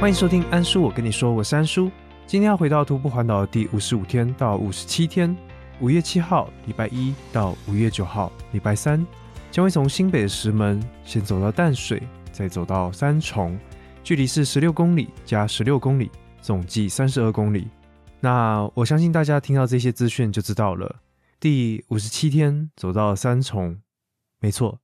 [0.00, 1.90] 欢迎收听安叔，我跟你说，我是安叔。
[2.26, 5.36] 今天要回到徒步环岛的第五十五天到五十七天，
[5.78, 9.06] 五月七号礼拜一到五月九号礼拜三，
[9.50, 13.58] 将会从新北的石门先走到淡水，再走到三重，
[14.02, 17.68] 距离是十六公里加十六公里，总计三十二公里。
[18.20, 20.96] 那我相信大家听到这些资讯就知道了，
[21.40, 23.80] 第五十七天走到了三重，
[24.40, 24.78] 没错，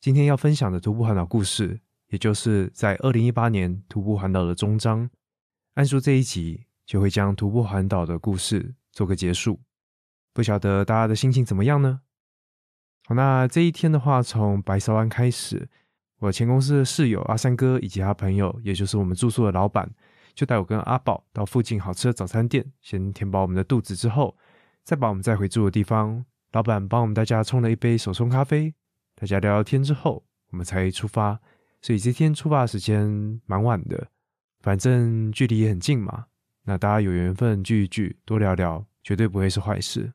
[0.00, 1.82] 今天要分享的徒步环岛故事。
[2.08, 5.10] 也就是在二零一八年徒步环岛的终章，
[5.74, 9.60] 按说这一集就会将徒步环岛的故事做个结束。
[10.32, 12.00] 不晓得大家的心情怎么样呢？
[13.04, 15.68] 好，那这一天的话，从白沙湾开始，
[16.20, 19.94] 我前公司的室友阿三哥以及他朋友，也就是我们住宿的老板，
[20.32, 24.34] 就带我跟阿宝到附近好吃的早餐店，先填饱我们的肚子，之后
[24.88, 26.24] 再把我们载回住的地方。
[26.52, 28.72] 老板帮我们大家冲了一杯手冲咖啡，
[29.14, 31.38] 大家聊聊天之后，我们才出发。
[31.82, 34.08] 所以这天出发的时间蛮晚的，
[34.62, 36.28] 反正距离也很近嘛。
[36.62, 40.14] 那大家有缘分聚一聚，多聊聊，绝对不会是坏事。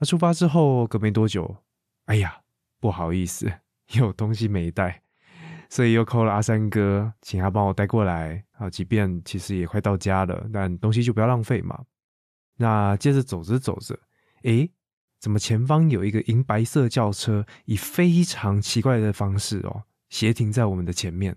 [0.00, 1.58] 那出发之后隔没多久，
[2.06, 2.40] 哎呀，
[2.80, 3.48] 不好意思，
[3.94, 5.00] 有东西没带，
[5.70, 8.44] 所以又扣了阿三哥，请他帮我带过来。
[8.58, 11.84] 啊，即便其实也快到家了，但东西就不要浪费嘛。
[12.56, 13.98] 那接着走着走着，
[14.42, 14.70] 诶，
[15.18, 19.84] 怎么前方有一个银白色轿车，以非常奇怪的方式哦。
[20.08, 21.32] 斜停在我们的前面，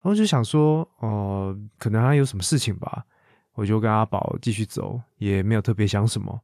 [0.00, 3.04] 然后就想说，哦，可能他有什么事情吧。
[3.52, 6.40] 我就跟阿宝继续走，也没有特别想什么。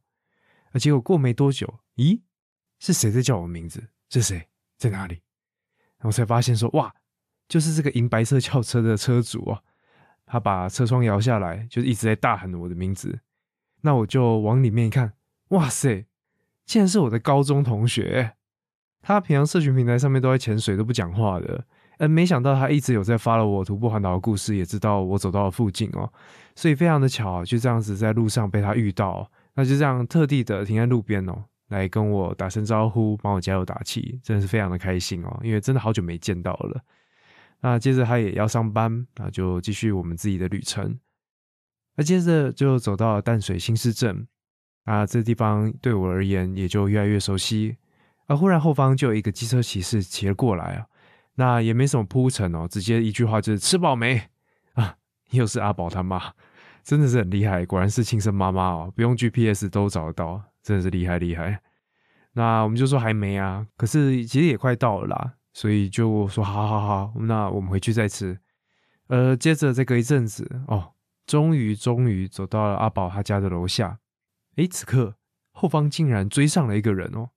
[0.72, 2.20] 而结果过没多久，咦，
[2.78, 3.82] 是谁在叫我名字？
[4.10, 5.22] 是谁在哪里？
[5.98, 6.94] 然后才发现说，哇，
[7.48, 9.62] 就是这个银白色轿车的车主啊。
[10.26, 13.18] 他把车窗摇下来，就一直在大喊我的名字。
[13.86, 15.12] 那我就往里面一看，
[15.50, 16.06] 哇塞，
[16.64, 18.32] 竟然是我的高中同学。
[19.00, 21.64] 他平常社群平台上面都在潜水，都不讲话的。
[21.98, 26.12] 嗯，没想到他一直有在发了我徒步环岛的故事，也知道我走到了附近哦，
[26.56, 36.82] 所以非常的巧，就这样子在路上被他遇到，那就这样特地的停在路边哦，来跟我打声招呼，帮我加油打气，真的是非常的开心哦，因为真的好久没见到了。
[37.60, 40.98] 那接着他也要上班，那就继续我们自己的旅程。
[41.96, 44.26] 那接着就走到淡水新市镇，
[44.84, 47.76] 啊，这地方对我而言也就越来越熟悉。
[48.26, 50.86] 啊忽然后方就有一个机车骑士骑了过来啊，
[51.36, 54.20] 那也没什么铺陈哦，直接一句话就是吃饱没
[54.74, 54.96] 啊？
[55.30, 56.32] 又是阿宝他妈，
[56.82, 61.60] 真的是很厉害，果然是亲生妈妈哦，不用 GPS 都找得到，真的是厉害厉害。
[62.32, 68.38] 那我们就说还没啊，可是其实也快到了啦，所以就说好好好，那我们回去再吃。
[69.06, 70.92] 呃，接着再隔一阵子哦，
[71.26, 73.98] 终于终于走到了阿宝他家的楼下，
[74.56, 75.16] 诶，此刻
[75.52, 77.30] 后方竟然追上了一个人哦。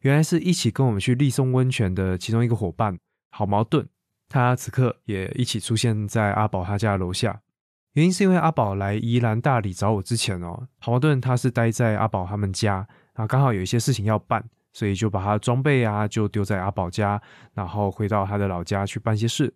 [0.00, 2.98] 原来是一起跟我们去立松温泉的其中一个伙伴，
[3.30, 3.88] 好矛盾。
[4.28, 7.40] 他此刻也一起出现在阿宝他家楼下，
[7.92, 17.20] 原因是因为阿宝来宜兰大理找我之前哦，好矛盾他是待在阿宝他们家，啊，刚好有一些事情要办，所以就把他装备啊就丢在阿宝家，
[17.52, 19.54] 然后回到他的老家去办些事。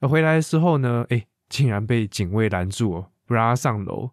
[0.00, 4.10] 而回来的时候呢，哎，竟然被警卫拦住哦，不让他上楼，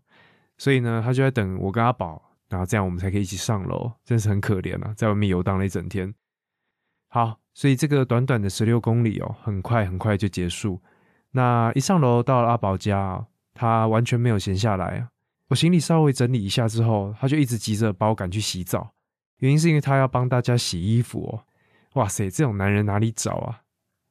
[0.57, 2.21] 所以呢，他就在等我跟阿宝。
[2.49, 6.13] 然后这样我们才可以一起上楼，真是很可怜啊，在外面游荡了一整天。
[7.07, 10.79] 好，所以这个短短的十六公里哦，很快很快就结束。
[11.31, 13.25] 那一上楼到了阿宝家，
[13.55, 15.07] 他完全没有闲下来。
[15.47, 18.93] 我行李稍微整理一下之后，他就一直急着把我赶去洗澡。
[19.37, 21.45] 原因是因为他要帮大家洗衣服哦。
[21.93, 23.61] 哇塞，这种男人哪里找啊？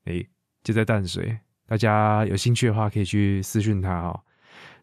[0.06, 0.28] 诶，
[0.64, 4.20] 就在淡水，大家有兴趣的话可以去私讯他哦。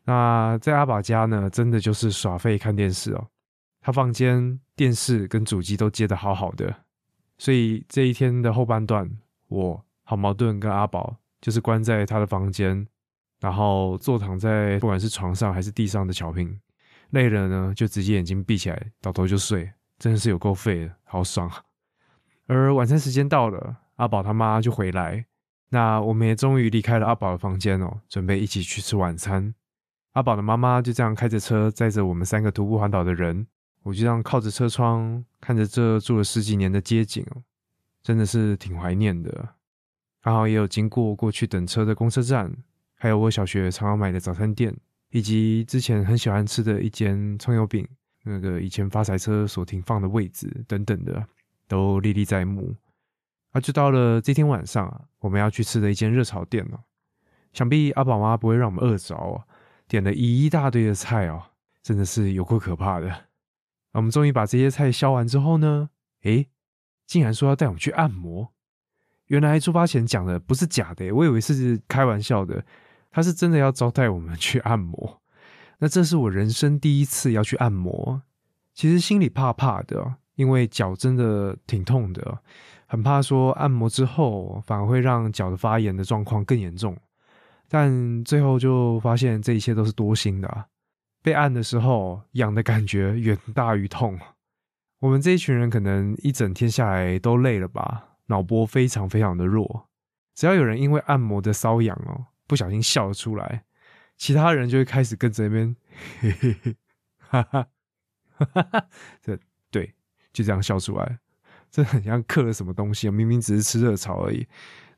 [0.06, 3.28] 那在阿宝家呢，真的就是耍废看电视哦。
[3.82, 6.76] 他房间电视跟主机都接的好好的，
[7.38, 9.10] 所以这一天的后半段，
[9.48, 12.86] 我好矛盾跟阿宝就是关在他的房间，
[13.40, 16.60] 然后坐躺在不管是床上还是地上的草坪，
[17.12, 21.64] 累了呢就直接眼睛闭起来倒头就睡，真的是有够废的，好爽啊。
[22.48, 25.26] 而晚餐时间到了，阿宝他妈就回来，
[25.70, 29.54] 那我们也终于离开了阿宝的房间哦，准备一起去吃晚餐。
[30.20, 33.48] 阿宝的妈妈就这样开着车载着我们三个徒步环岛的人。
[33.84, 37.26] 我就这样靠着车窗，看着这住了十几年的街景，
[38.04, 39.56] 真的是挺怀念的。
[40.22, 42.54] 刚好也有经过过去等车的公车站，
[42.96, 44.76] 还有我小学常常买的早餐店，
[45.12, 47.88] 以及之前很喜欢吃的一间葱油饼，
[48.26, 51.26] 那个以前发财车所停放的位置等等的，
[51.66, 52.76] 都历历在目。
[53.52, 56.82] 啊，就到了这天晚上啊，我们要去吃的一间热炒店了。
[57.54, 59.48] 想必阿宝妈不会让我们饿着啊，
[59.90, 61.44] 点了一大堆的菜哦，
[61.82, 63.26] 真的是有够可怕的。
[63.94, 65.90] 我们终于把这些菜削完之后呢，
[66.22, 66.48] 诶，
[67.08, 68.54] 竟然说要带我们去按摩。
[69.26, 72.64] 原来出发前讲的不是假的，我以为是开玩笑的。
[73.12, 75.20] 他是真的要招待我们去按摩。
[75.80, 78.22] 那这是我人生第一次要去按摩，
[78.76, 82.40] 其实心里怕怕的，因为脚真的挺痛的，
[82.86, 86.96] 很怕说按摩之后反而会让脚的发炎的状况更严重。
[87.70, 90.66] 但最后就发现这一切都是多心的，
[91.22, 94.20] 被按的时候痒的感觉远大于痛。
[95.00, 99.88] 我们这一群人可能一整天下来都累了吧，脑波非常非常的弱，
[100.36, 103.64] 只要有人因为按摩的瘙痒哦，不小心笑出来。
[104.18, 105.74] 其他人就会开始跟这边，
[106.20, 106.76] 嘿嘿嘿，
[107.20, 107.68] 哈哈，
[108.32, 108.86] 哈哈哈，
[109.22, 109.40] 这
[109.72, 109.94] 对，
[110.34, 111.20] 就这样笑出来，
[111.72, 114.46] 这很像嗑了什么东西，明明只是吃热炒而已，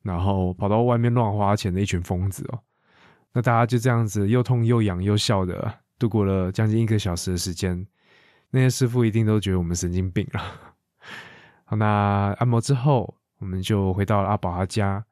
[0.04, 2.60] 然后跑到外面乱花钱的一群疯子哦。
[3.34, 7.88] 那大家就这样子又痛又痒又笑的度过了将近一个小时的时间，
[8.50, 10.42] 那些师傅一定都觉得我们神经病了。
[11.64, 15.06] 好，那按摩之后，我们就回到了阿宝他家，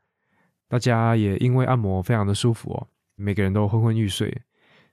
[0.67, 2.87] 大家也因为按摩非常的舒服哦。
[3.15, 4.41] 每个人都昏昏欲睡，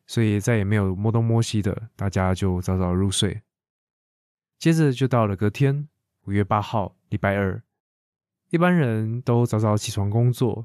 [0.06, 3.40] 所以再也没有摸东摸西的，大家就早早入睡。
[4.58, 5.88] 接着就到了隔天，
[6.26, 7.60] 五月八号，礼拜二，
[8.56, 10.64] 一般人都早早起床工作，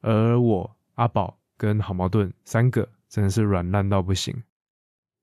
[0.00, 4.42] 而我阿宝跟好矛盾三个真的是软烂到不行。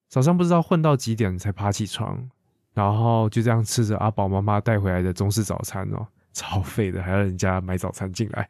[0.07, 2.29] 早上不知道混到几点才爬起床，
[2.73, 8.49] 然后就这样吃着阿宝妈妈带回来的中式早餐哦，超废的，还要人家买早餐进来。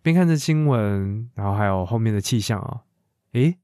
[0.00, 2.80] 边看着新闻，然后还有后面的气象啊，
[3.32, 3.58] 诶，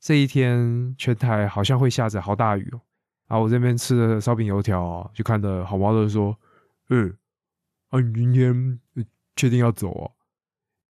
[0.00, 2.80] 这一天全台好像会下着好大雨哦。
[3.28, 6.36] 啊，我这边吃的烧饼油条啊，就看着好矛盾说
[6.90, 7.16] ：“嗯，
[7.92, 8.80] 啊，你今天
[9.36, 10.10] 确定要走哦？”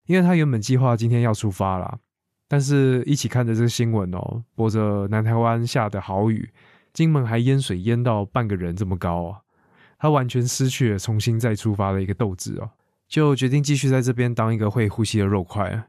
[0.07, 1.99] 因为他原本计划今天要出发啦，
[2.49, 6.51] 但是一起看着这个新闻哦，播着南台湾下的好雨，
[6.93, 9.41] 金门还淹水淹到半个人这么高啊，
[9.99, 12.71] 他完全失去了重新再出发的一个斗志哦。
[13.09, 15.89] 就决定继续在这边当一个会呼吸的肉块。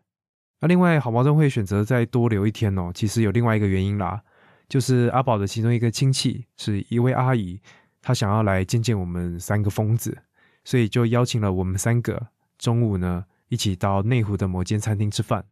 [0.60, 2.92] 那另外，好矛盾会选择再多留一天哦。
[2.94, 4.22] 其实有另外一个原因啦，
[4.70, 7.60] 就是阿宝的其中一个亲戚是一位阿姨，
[8.02, 10.18] 她想要来见见我们三个疯子，
[10.63, 12.27] 所以就邀请了我们三个
[12.57, 15.45] 中午呢一起到内湖的某间餐厅吃饭。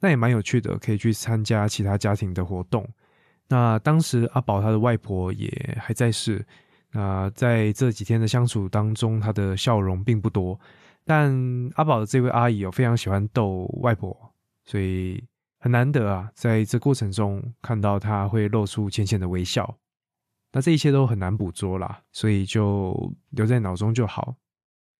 [0.00, 2.86] 那也蛮有趣的，可以去参加其他家庭的活动。
[3.48, 6.44] 那当时阿宝他的外婆也还在世，
[6.90, 10.58] 那在这几天的相处当中，他的笑容并不多。
[11.04, 11.32] 但
[11.76, 14.14] 阿宝的这位阿姨有，非常喜欢逗外婆，
[14.64, 15.22] 所以
[15.60, 19.78] 很难得啊，在这过程中看到她会露出浅浅的微笑。
[20.56, 24.34] 那这一切都很难捕捉啦，所以就留在脑中就好。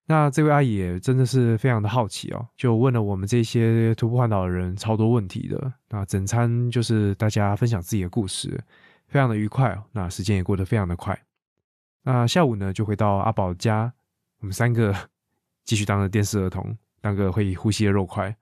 [0.05, 5.73] 那这位阿姨也真的是非常的好奇哦，就问了我们这些徒步环岛的人超多问题的。
[5.89, 8.63] 那整餐就是大家分享自己的故事，
[9.09, 9.83] 非常的愉快哦。
[9.93, 11.19] 那时间也过得非常的快。
[12.03, 13.95] 那下午呢，就回到阿宝家，
[14.41, 14.95] 我们三个。
[15.65, 18.37] 继续当个电视儿童，当个会呼吸的肉块。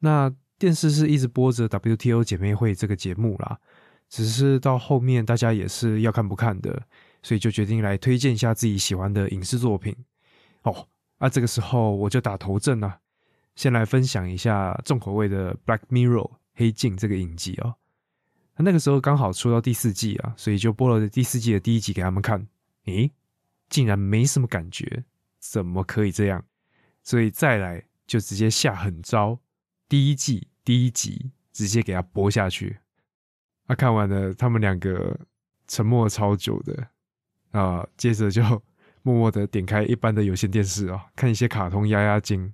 [0.00, 3.58] 那电视是一直播着 WTO 姐妹会这个节目啦，
[4.14, 6.86] 只是到后面大家也是要看不看的，
[7.20, 9.92] 所以就决定来推荐一下自己喜欢的影视作品。
[10.62, 10.86] 哦，
[11.18, 13.00] 啊，这个时候我就打头阵了，
[13.56, 17.74] 先来分享一下重口味的《Black Mirror》黑镜这个影集哦。
[18.58, 22.46] 那个时候刚好出到第四季啊，所以就播了第四季的第一集给他们看。
[22.84, 23.10] 诶，
[23.68, 25.02] 竟然没什么感觉。
[25.40, 26.44] 怎么可以这样？
[27.02, 29.40] 所以再来就直接下狠招，
[29.88, 32.78] 第一季第一集直接给他播下去。
[33.66, 35.18] 啊，看完了，他们两个
[35.66, 36.86] 沉默超久的
[37.52, 38.42] 啊，接着就
[39.02, 42.52] 默默的点开一般的有线电视啊，看一些卡通压压惊，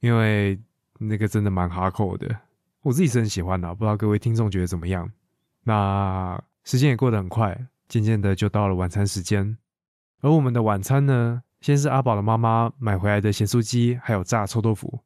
[0.00, 0.58] 因为
[0.98, 2.34] 那个真的蛮哈扣的。
[2.82, 5.10] 我自己是很喜欢的，不知道各位听众觉得怎么样？
[5.64, 9.58] 那时间也过得很快，渐渐的就到了晚餐时间，
[10.20, 11.42] 而我们的晚餐呢？
[11.62, 15.00] 先是阿宝的妈妈买回来的咸酥鸡，还有炸臭豆腐。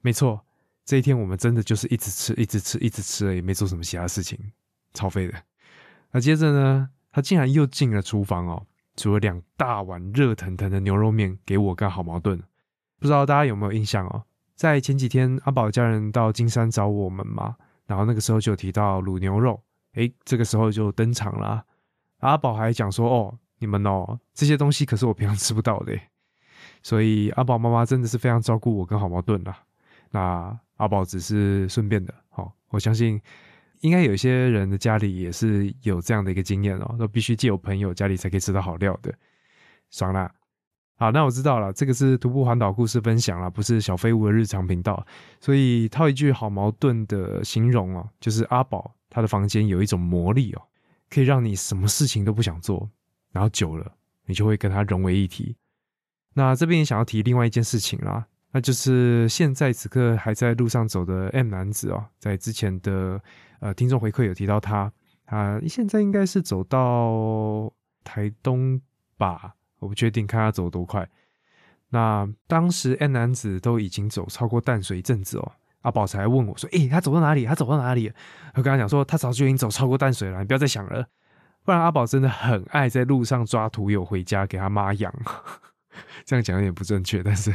[0.00, 0.40] 没错，
[0.86, 4.38] 这一天我们真的就是一直吃，一直吃，一直吃，也，没做什么其他事情，
[4.94, 5.34] 超废的。
[6.10, 12.38] 那接着呢，他竟然又进了厨房哦，煮了两大碗热腾腾的牛肉面给我跟好矛盾。
[12.98, 14.24] 不知道大家有没有印象哦？
[14.54, 17.56] 在前几天阿宝家人到金山找我们嘛，
[17.86, 19.62] 然后那个时候就提到卤牛肉，
[19.94, 21.64] 诶，这个时候就登场了。
[22.18, 23.38] 阿宝还讲说哦。
[23.58, 25.96] 你们哦，这些东西可是我平常吃不到的，
[26.82, 29.56] 所以阿宝妈妈真的是非常照顾我跟好矛盾啦。
[30.10, 33.22] 那阿宝只是顺便的，好，我相信
[33.82, 39.12] 应该有些人的家里也是有这样的一个经验哦，都必须借有朋友家里才可以吃到好料的，
[39.90, 40.32] 爽啦！
[40.96, 45.04] 好，那我知道了，这个是徒步环岛故事分享啦，不是小废物的日常频道，
[45.40, 50.62] 所以套一句好矛盾的形容哦，就是阿宝他的房间有一种魔力哦，
[51.10, 52.88] 可以让你什么事情都不想做。
[53.32, 53.92] 然后久了，
[54.26, 55.56] 你就会跟他融为一体。
[56.34, 63.20] 那这边也想要提另外一件事情啦，那就是现在此刻还在路上走的 M 男子哦，在之前的
[63.60, 64.92] 呃听众回馈有提到他，
[65.24, 67.72] 他现在应该是走到
[68.04, 68.80] 台东
[69.16, 71.08] 吧，我不确定，看他走多快。
[71.88, 77.44] 那当时 M 男子都已经走超过淡水一阵子哦，阿宝才问我说：“诶，他走到哪里？
[77.44, 78.12] 他走到哪里？”
[78.54, 81.06] 我跟他讲说：“他早就已经走超过淡水了，你不要再想了。”
[81.64, 85.14] 不然阿宝真的很爱在路上抓土友回家给他妈养。
[86.24, 87.54] 这样讲有点不正确，但是，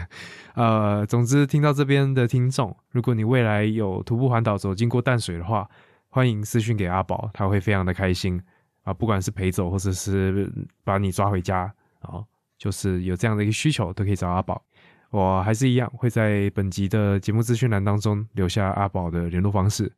[0.56, 5.70] 呃，总之听到这边的听众，如果你未来有徒步环岛走经过淡水的话，
[6.10, 8.41] 欢迎私讯给阿宝，他会非常的开心
[8.84, 10.51] 啊，不管是陪走或者是
[10.84, 12.24] 把你抓回家啊，
[12.58, 14.63] 就是有这样的一个需求都可以找阿宝。
[15.10, 19.91] 我还是一样会在本集的节目资讯栏当中留下阿宝的联络方式。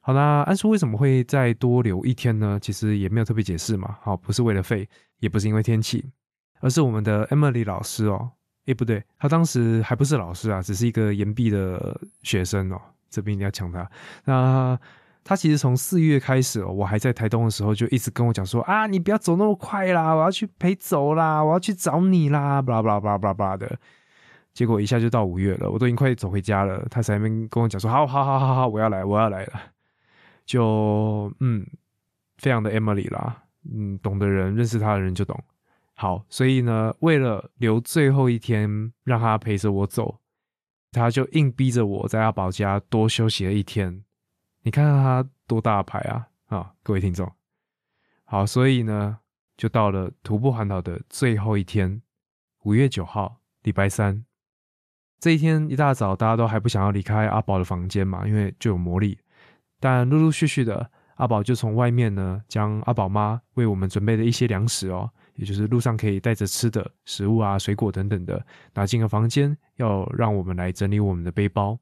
[0.00, 2.58] 好啦，安叔为什么会再多留一天呢？
[2.60, 6.02] 其实也没有特别解释嘛，好，不是为了费，也不是因为天气。
[6.60, 8.30] 而是我们的 Emily 老师哦，
[8.66, 12.80] 诶，不对，他当时还不是老师啊，只是一个研毕的学生哦。
[13.10, 13.90] 这边一定要抢他。
[14.24, 14.78] 那
[15.24, 23.78] 他其实从四月开始哦，我还在台东的时候，就一直跟我讲说啊，你不要走那么快啦，我要去陪走啦，我要去找你啦，巴拉巴拉巴拉巴拉的。
[24.52, 29.52] 结果一下就到五月了，我都已经快走回家了，他才跟跟我讲说，好好好好好，我要来，我要来了。
[30.44, 31.66] 就嗯，
[32.36, 35.38] 非常的 Emily 啦，嗯，懂的人认识他的人就懂。
[36.00, 40.20] 好，所以呢，为了留最后一天让他陪着我走，
[40.92, 44.04] 他就硬逼着我在阿宝家多休息了一天。
[44.62, 46.28] 你看看他多大牌啊！
[46.46, 47.28] 啊，各位听众，
[48.22, 49.18] 好，所以呢，
[49.56, 52.00] 就到了徒步环岛的最后一天，
[52.62, 54.24] 五月九号，礼拜三。
[55.18, 59.18] 这一天一大早，大家都还不想要离开阿宝的房间嘛，因为就有魔力。
[59.80, 65.10] 但陆陆续续的，阿宝就从外面呢，将阿宝妈为我们准备的一些粮食哦。
[65.38, 71.78] 也就是路上可以带着吃的食物啊、水果等等的拿进了房间，要让我们来整理我们的背包。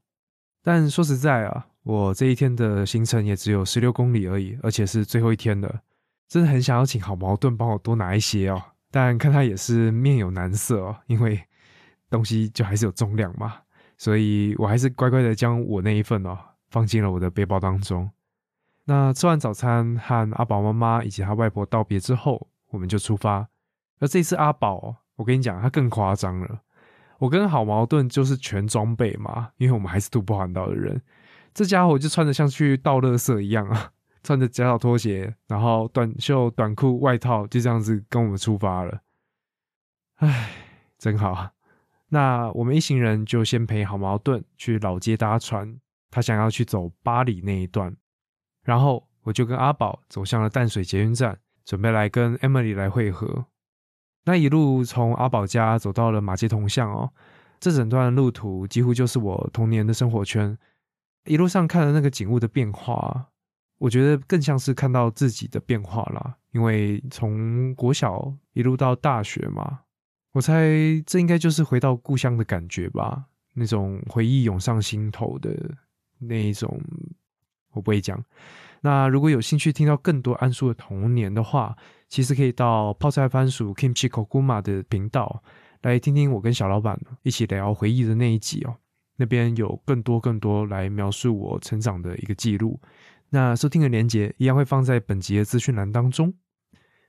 [0.62, 5.80] 但说实在啊，我这一天的行程也只有十六公里而已，而且是最后一天了，
[6.28, 8.62] 真的很想要请好矛盾帮我多拿一些哦。
[8.90, 11.42] 但看他也是面有难色哦，因为
[12.10, 13.54] 东西就还是有重量嘛，
[13.96, 18.10] 所以我还是乖乖的将我那一份哦放进了我的背包当中。
[18.84, 22.46] 那吃完早餐和阿宝妈妈以及他外婆道别之后。
[22.70, 23.48] 我们就出发，
[23.98, 26.60] 而这次阿宝，我跟你讲，他更夸张了。
[27.18, 31.00] 我跟好矛盾就是全装备嘛，因为我们还是徒步环岛的人。
[31.54, 33.90] 这家伙就穿着像去倒垃圾一样啊，
[34.22, 39.00] 穿着夹脚拖鞋，然后短袖短裤外套，就这样子跟我们出发了。
[40.16, 40.50] 唉，
[40.98, 41.50] 真好。
[42.08, 45.80] 那我们一行人就先陪好矛盾去老街搭船，
[46.10, 47.96] 他想要去走巴里那一段，
[48.62, 51.38] 然后我就跟阿宝走向了淡水捷运站。
[51.66, 53.46] 准备来跟 Emily 来会合，
[54.24, 57.12] 那一路从阿宝家走到了马街铜巷哦，
[57.58, 60.56] 这整段路途几乎就是我童年的生活圈。
[61.24, 63.26] 一路上看的那个景物的变化，
[63.78, 66.36] 我觉得更像是看到自己的变化啦。
[66.52, 69.80] 因为从国小一路到大学嘛，
[70.32, 70.70] 我猜
[71.04, 75.50] 这应该就是回到故乡的感觉吧，那种回忆涌上心头的
[76.18, 76.80] 那一种，
[77.72, 78.22] 我不会讲。
[78.86, 81.76] 那如果有兴趣听到更多安叔的童年的话，
[82.08, 85.42] 其实可以到泡菜番薯 Kimchi Kokuma 的频道
[85.82, 88.76] 来听听我跟小老板一起聊回忆的那一集哦。
[89.16, 92.80] 那边有更多更多来描述我成长的一个记录。
[93.30, 96.32] 那收听的连接一样会放在本集的资讯栏当中。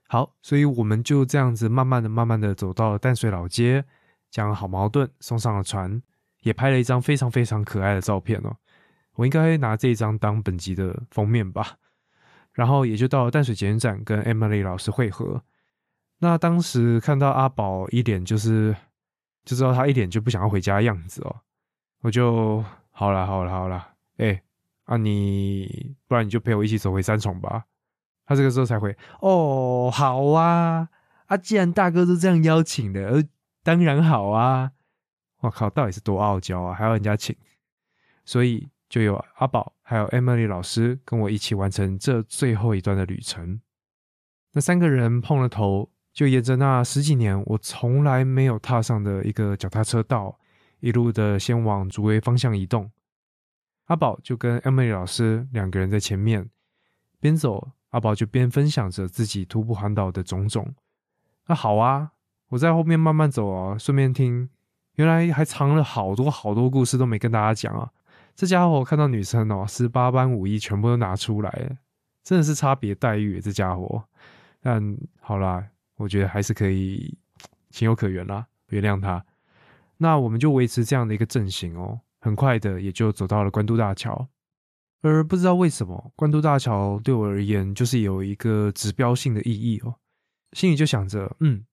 [0.08, 3.84] 好，所以我们就这样子慢慢的、慢慢的走到淡水老街，
[4.32, 6.02] 将好矛盾送上了船，
[6.42, 8.56] 也拍了一张非常非常可爱的照片哦。
[9.18, 11.76] 我应该拿这一张当本集的封面吧，
[12.52, 15.42] 然后也就到淡水捷运站跟 Emily 老师会合。
[16.20, 18.76] 那当时看到阿宝一脸就是
[19.44, 21.40] 就知道他一脸就不想要回家的样子哦，
[22.02, 24.40] 我就好了好了好了，哎，
[24.84, 27.64] 啊你不然你就陪我一起走回三重吧。
[28.24, 30.88] 他这个时候才回哦，好啊，
[31.26, 33.26] 啊既然大哥都这样邀请的，
[33.64, 34.70] 当然好啊。
[35.40, 37.34] 我靠，到底是多傲娇啊，还要人家请，
[38.24, 38.68] 所以。
[38.88, 43.60] 就有阿宝还有 Emily 老师跟我一起完成这最后一段的旅程。
[44.52, 50.38] 那三个人碰了头，就沿着那十几年我从来没有踏上的一个脚踏车道，
[50.80, 52.90] 一路的先往竹围方向移动。
[53.84, 56.48] 阿宝就跟 Emily 老师两个人在前面，
[57.20, 60.74] 边走阿宝就边分享着自己徒步环岛的种种。
[61.46, 62.12] 那好啊，
[62.48, 64.48] 我在后面慢慢走啊，顺便听，
[64.94, 67.90] 原来还藏了好多好多故事都没跟大家讲啊。
[68.38, 71.76] 这家伙看到女生哦，十八般武艺全部都拿出来，
[72.22, 73.40] 真的是差别待遇。
[73.40, 74.04] 这家伙，
[74.60, 75.66] 但好啦，
[75.96, 77.18] 我觉得还是可以
[77.70, 79.26] 情有可原啦，原谅他。
[79.96, 84.28] 那我们就维持这样的一个阵型哦，很快的也就走到了关渡大桥。
[85.00, 89.96] 而不知道为什么，关渡大桥对我而言就是有一个指标性的意义哦，
[90.52, 91.64] 心里就想着，嗯，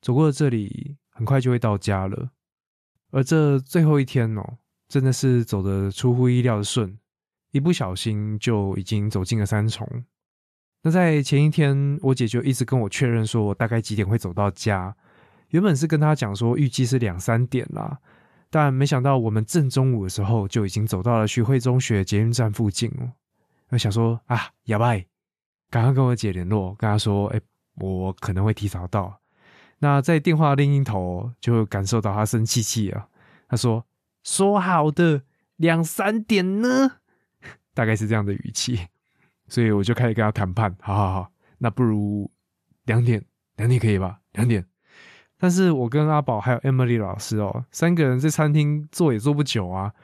[0.00, 2.30] 走过了这里，很快就会到家了。
[3.12, 4.58] 而这最后一天哦，
[4.88, 6.98] 真的是走的出乎意料的顺，
[7.50, 9.86] 一不小心就已经走进了三重。
[10.82, 14.94] 那在前一天，我姐就一直跟我确认说，我大概几点会走到家。
[15.48, 17.98] 原本是跟她讲说，预计是两三点啦。
[18.50, 23.12] 但没想到，我们正中午的时候就已经走到了徐汇中学捷运站附近哦。
[23.70, 24.94] 我想说啊，哑巴，
[25.68, 27.40] 赶快跟我姐联络，跟她说，哎，
[27.76, 29.20] 我可能会提早到。
[29.80, 33.06] 那在电话另一头就感受到她生气气啊。
[33.48, 33.84] 她说
[34.28, 35.22] ：“说好的
[35.56, 36.98] 两三点呢？”
[37.72, 38.78] 大概是这样的语气，
[39.48, 40.76] 所以我就开始跟他谈判。
[40.80, 42.30] 好好好，那不如
[42.84, 43.24] 两点，
[43.56, 44.20] 两点可以吧？
[44.32, 44.62] 两点。
[45.38, 49.94] 但是我跟阿宝还有 Emily 老师哦，三个人在餐厅坐也坐不久啊，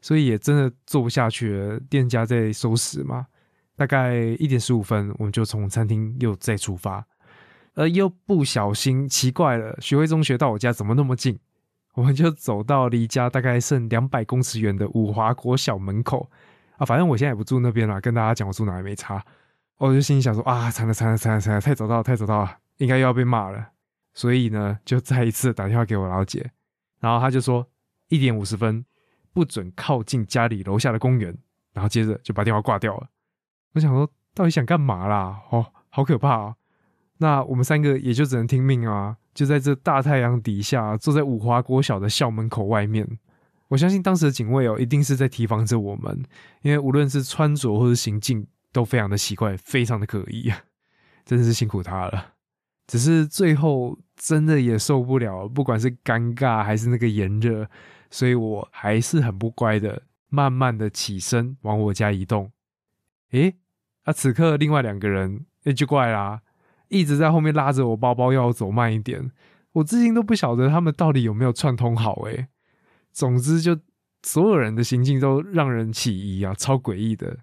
[0.00, 1.80] 所以也真的坐不下去了。
[1.90, 3.26] 店家在收拾嘛，
[3.74, 7.04] 大概一点十五分，我们就从餐厅又再出发，
[7.74, 11.38] 而又不小心奇怪了，徐汇中学到我家怎么那么近？
[11.94, 16.30] 我们就走到离家大概剩两百公尺远的五华国小门口
[16.76, 19.22] 啊，反正我现在也不住那边了，跟大家讲我住哪也没差。
[19.78, 23.68] 我就心里想说啊，惨了惨了惨了惨了，太早到了太早到了，应该又要被骂了。
[24.14, 26.50] 所以呢，就再一次打电话给我老姐，
[27.00, 27.66] 然后他就说
[28.08, 28.84] 一点五十分
[29.32, 31.36] 不准靠近家里楼下的公园，
[31.72, 33.08] 然后接着就把电话挂掉了。
[33.74, 35.40] 我想说，到底想干嘛啦？
[35.50, 36.56] 哦，好可怕啊！
[37.18, 43.06] 那我们三个也就只能听命啊，就在这大太阳底下，坐在五华国小的校门口外面。
[43.68, 46.22] 我相信当时的警卫哦，一定是在提防着我们，
[46.60, 50.52] 因为无论是穿着或者行径都非常的奇怪，非常的可疑，
[51.24, 52.34] 真的是辛苦他了。
[52.86, 57.66] 只是最后真的也受不了，不管是尴尬还是那个炎热，
[58.10, 62.52] 所以我还是很不乖的，慢慢的起身往我家移动。
[63.30, 63.54] 诶，
[64.02, 66.42] 啊，此刻另外两个人那就怪啦，
[66.92, 69.32] 一直在后面拉着我包包，要我走慢一点。
[69.72, 72.20] 我至今都不晓得他们到底有没有串通好。
[72.26, 72.48] 诶，
[73.10, 73.80] 总之就
[74.22, 77.38] 所有人的行径都让人起疑啊，超诡异的。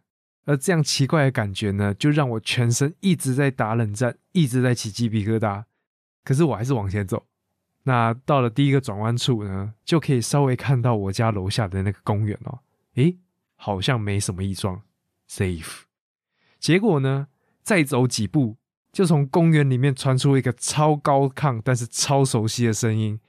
[0.45, 5.63] 而这样奇怪的感觉呢，就让我全身一直在打冷战，一直在起鸡皮疙瘩。
[6.23, 7.25] 可是我还是往前走。
[7.83, 12.59] 那到了第一个转弯处呢，就可以稍微看到我家楼下的那个公园哦。
[12.95, 13.17] 诶，
[13.55, 14.83] 好像没什么异状
[15.27, 15.81] ，safe。
[16.59, 17.27] 结果呢，
[17.63, 18.57] 再走几步，
[18.91, 23.19] 就从公园里面传出一个超高亢但是超熟悉的声音。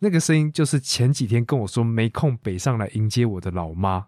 [0.00, 4.06] 那个声音就是前几天跟我说没空北上来迎接我的老妈。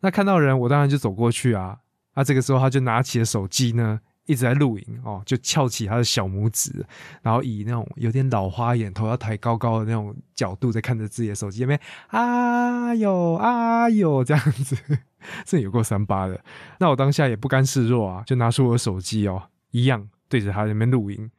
[0.00, 1.78] 那看到人，我当然就走过去啊。
[2.14, 6.84] 那这个时候，他就拿起了手机呢，一直在录影哦，就翘起他的小拇指，
[7.22, 11.78] 然后以那种有点老花眼、头要抬高高的那种角度在看着自己的手机，有没有？
[12.08, 14.76] 啊哟啊哟，这样子，
[15.46, 16.42] 这有过三八的。
[16.78, 21.30] 那我当下也不甘示弱啊，就拿出我的手机哦，一样对着他那边录影。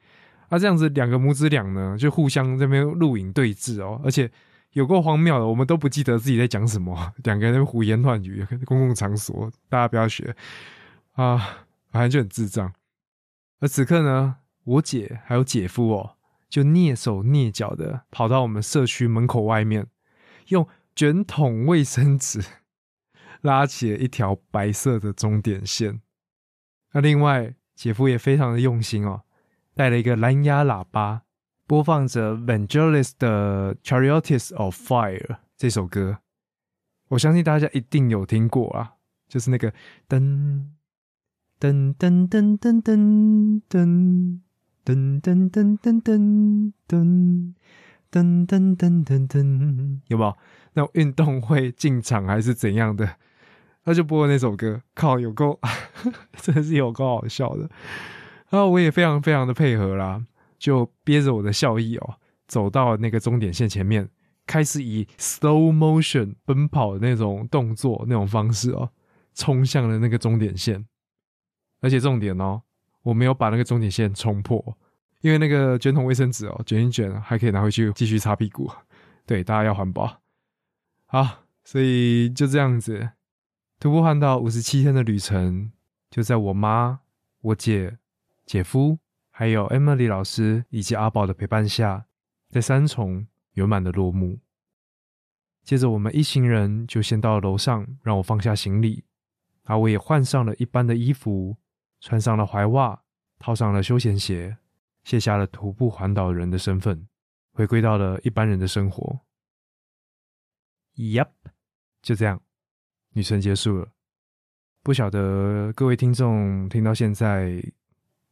[0.50, 4.30] 那这样子，两个母子俩呢，就互相这边录影对峙哦，而且。
[4.74, 10.36] 有够荒谬的，我们都不记得自己在讲什么， 两个人胡言乱语，公共场所，大家不要学
[11.12, 11.38] 啊，
[11.92, 12.74] 反正就很智障。
[13.60, 16.16] 而此刻呢，我姐还有姐夫哦，
[16.50, 19.86] 就蹑手蹑脚的跑到我们社区门口外面，
[20.48, 22.44] 用卷筒卫生纸
[23.42, 26.02] 拉起了一条白色的终点线。
[26.94, 29.22] 那另外，姐夫也非常的用心哦，
[29.76, 31.24] 带了一个蓝牙喇叭。
[31.66, 35.18] 播放着 Vangelis 的《Chariots of Fire》
[35.56, 36.20] 这首歌，
[37.08, 38.96] 我相信大家一定有听过啊，
[39.30, 39.72] 就是那个
[40.10, 40.66] 噔
[41.60, 44.42] 噔噔噔噔噔噔
[44.84, 47.54] 噔噔噔噔噔噔
[48.12, 50.38] 噔噔噔噔噔，有没有？
[50.74, 53.16] 那种运动会进场还是怎样的？
[53.84, 55.60] 他就播那首歌，靠，有够，
[56.42, 57.70] 真的是有够好笑的。
[58.50, 60.26] 然后我也非常非常的配合啦。
[60.60, 62.16] 就憋着我的笑意哦，
[62.48, 64.08] 走到那个终点线前面，
[64.48, 68.90] 开始以 slow motion 奔跑的那种动作、那种方式哦，
[69.34, 70.86] 冲向了那个终点线。
[71.82, 72.62] 而且重点哦，
[73.02, 74.78] 我没有把那个终点线冲破，
[75.20, 78.72] 因为那个卷筒卫生纸哦，卷一卷还可以拿回去继续擦屁股。
[79.26, 80.22] 对，大家要环保。
[81.08, 83.10] 好，所以就这样子，
[83.84, 85.70] 徒步环岛五十七天的旅程，
[86.10, 87.02] 就在我妈、
[87.42, 87.98] 我姐、
[88.46, 88.98] 姐夫。
[89.30, 92.06] 还有 Emily 老师以及阿宝的陪伴下，
[92.50, 94.40] 在三重圆满的落幕。
[95.66, 99.04] 接着，我们一行人就先到楼上，让我放下行李，
[99.64, 101.58] 而我也换上了一般的衣服，
[102.00, 103.04] 穿上了踝袜，
[103.38, 104.56] 套上了休闲鞋，
[105.04, 107.06] 卸下了徒步环岛人的身份，
[107.52, 109.20] 回归到了一般人的生活。
[110.96, 111.32] Yep，
[112.02, 112.42] 就这样，
[113.14, 113.88] 旅程结束了。
[114.84, 117.64] 不晓得各位听众听到现在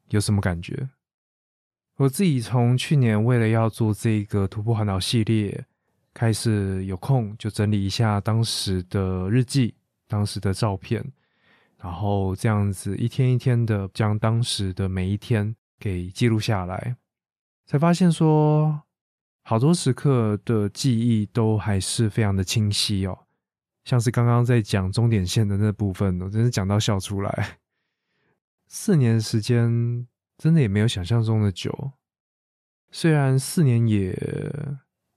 [0.10, 0.89] 有什么感觉？
[1.98, 5.65] 我自己从去年为了要做这个徒步环岛系列，
[6.13, 9.76] 开始有空就整理一下当时的日记、
[10.08, 11.06] 当时的照片，
[11.78, 16.98] 然后这样子一天一天的将当时的每一天给记录下来，
[17.65, 18.82] 才发现说，
[19.44, 23.20] 好多时刻的记忆都还是非常的清晰哦。
[23.84, 27.58] 像是刚刚在讲终点线的那部分，我真是讲到笑出来。
[28.67, 31.91] 四年时间真的也没有想象中的久，
[32.91, 34.17] 虽然四年也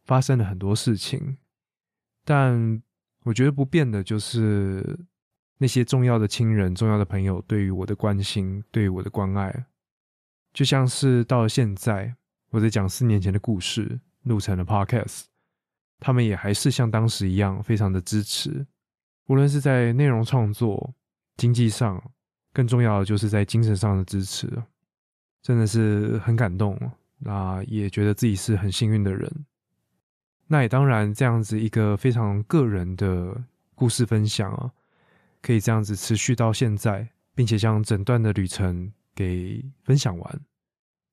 [0.04, 1.36] 发生了很多事情，
[2.24, 2.82] 但
[3.24, 4.98] 我觉得不变的就是
[5.58, 9.66] 那些重要的亲人、重要的朋友对于我的关心、对于我的关爱，
[10.52, 12.16] 就像是到了现在，
[12.50, 15.33] 我在讲四年前的故事，录成了 Podcast。
[16.04, 18.66] 他们也还是像当时一样，非常的支持，
[19.26, 20.92] 无论是在内容创作、
[21.38, 22.10] 经济上，
[22.52, 24.46] 更重要的就是在精神上的支持，
[25.40, 26.78] 真的是很感动。
[27.20, 29.46] 那也觉得自己是很幸运的人。
[30.46, 33.42] 那也当然，这样子一个非常个人的
[33.74, 34.70] 故事分享啊，
[35.40, 40.40] 可以这样子持续到现在，并且将整段的旅程给分享完，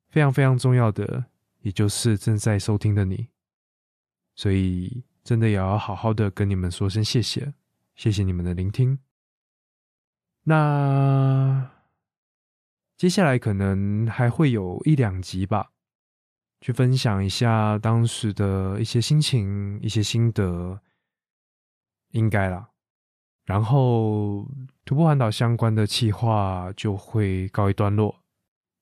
[0.09, 1.23] 非常非常重要的，
[1.61, 3.29] 也就是正在收听的你。
[4.41, 7.53] 所以，真的也要好好的跟你们说声谢谢，
[7.93, 8.97] 谢谢你们的聆听。
[10.45, 11.69] 那
[12.97, 15.73] 接下来可能还会有一两集吧，
[16.59, 20.81] 去分享一下当时的一些心情、一些心得，
[22.09, 22.69] 应该啦。
[23.45, 24.49] 然后
[24.85, 28.23] 徒步环岛相关的企划就会告一段落。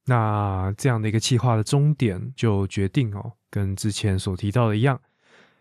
[0.05, 5.01] 那这样的一个企划的终点就决定哦，跟之前所提到的一样。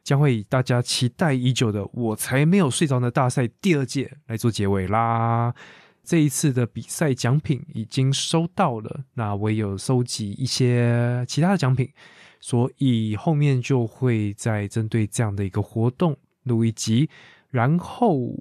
[0.08, 5.54] 将会以大家期待已久的“我才没有睡着的”大赛第二届来做结尾啦。
[6.02, 11.92] 这一次的比赛奖品已经收到了，那我也有收集一些其他的奖品，
[12.40, 17.10] 所以后面就会再针对这样的一个活动录一集，
[17.50, 18.34] 然后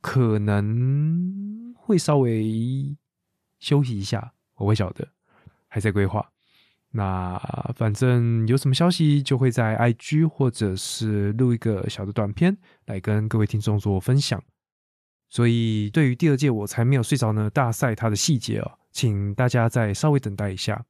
[0.00, 2.96] 可能会稍微
[3.58, 5.08] 休息一下，我会晓得，
[5.66, 6.30] 还在规划。
[6.90, 7.38] 那
[7.76, 14.42] 反正有什么消息，就会在 IG 或者是录一个小的短片来跟各位听众做分享。
[15.28, 20.82] 所以对于第二届我才没有睡着呢大赛它的细节哦，请大家再稍微等待一下。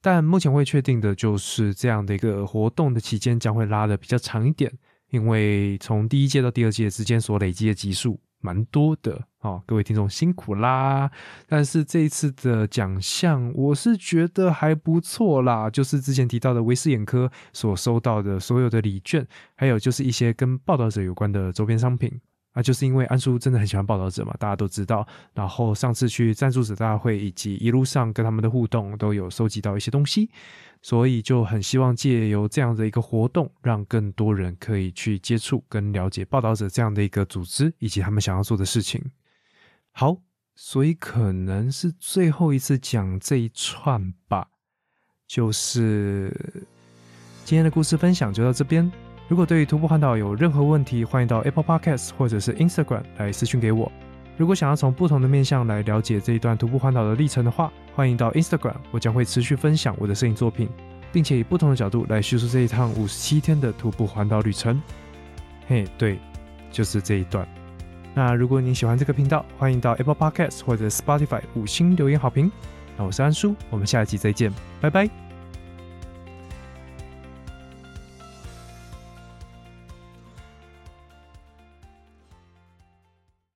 [0.00, 4.72] 但目前会确定的就是这样的一个活动的期间将会拉的比较长一点，
[5.10, 8.20] 因为从第一届到第二届之间所累积的集数。
[8.46, 11.10] 蛮多的哦，各位听众辛苦啦！
[11.48, 15.68] 但是这一次的奖项，我是觉得还不错啦。
[15.68, 22.08] 就是之前提到的维视眼科所收到的所有的礼券，还有就是一些跟报道者有关的周边商品
[22.52, 22.62] 啊。
[22.62, 25.04] 就是因为安叔真的很喜欢报道者嘛，大家都知道。
[25.34, 30.30] 然后上次去赞助者大会以及一路上跟他们的互动，都有收集到一些东西。
[30.82, 39.02] 所以就很希望借由这样的一个活动，让更多人可以去接触跟了解报道者这样的一个组织以及他们想要做的事情。
[39.90, 40.16] 好，
[40.54, 44.46] 所以可能是最后一次讲这一串吧，
[45.26, 46.30] 就是
[47.44, 48.90] 今天的故事分享就到这边。
[49.28, 53.90] 如果对于徒步环岛有任何问题，欢迎到 Apple Podcast 或者是 Instagram 来私讯给我。
[54.36, 60.68] 如果想要从不同的面向来了解这一段徒步环岛的历程的话，欢迎到 Instagram，我将会持续分享我的摄影作品，
[61.10, 64.80] 并且以不同的角度来叙述这一趟五十七天的徒步环岛旅程。
[65.66, 66.18] 嘿，对，
[66.70, 67.46] 就是这一段。
[68.14, 72.50] 那如果你喜欢这个频道，欢迎到 Apple Podcast 或者 Spotify 五星留言好评。
[72.96, 75.25] 那我是安叔，我们下一集再见，拜拜。